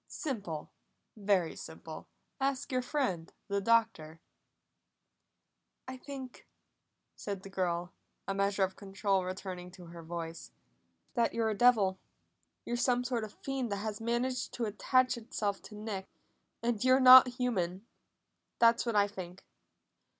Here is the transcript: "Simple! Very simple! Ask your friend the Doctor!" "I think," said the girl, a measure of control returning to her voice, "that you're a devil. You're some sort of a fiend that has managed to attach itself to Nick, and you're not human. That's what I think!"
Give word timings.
"Simple! 0.07 0.71
Very 1.15 1.55
simple! 1.55 2.07
Ask 2.39 2.71
your 2.71 2.81
friend 2.81 3.31
the 3.49 3.61
Doctor!" 3.61 4.19
"I 5.87 5.95
think," 5.95 6.47
said 7.15 7.43
the 7.43 7.51
girl, 7.51 7.93
a 8.27 8.33
measure 8.33 8.63
of 8.63 8.75
control 8.75 9.23
returning 9.23 9.69
to 9.73 9.85
her 9.93 10.01
voice, 10.01 10.49
"that 11.13 11.35
you're 11.35 11.51
a 11.51 11.55
devil. 11.55 11.99
You're 12.65 12.77
some 12.77 13.03
sort 13.03 13.23
of 13.23 13.33
a 13.33 13.37
fiend 13.43 13.71
that 13.71 13.75
has 13.85 14.01
managed 14.01 14.55
to 14.55 14.65
attach 14.65 15.17
itself 15.17 15.61
to 15.61 15.75
Nick, 15.75 16.07
and 16.63 16.83
you're 16.83 16.99
not 16.99 17.27
human. 17.37 17.85
That's 18.57 18.87
what 18.87 18.95
I 18.95 19.07
think!" 19.07 19.43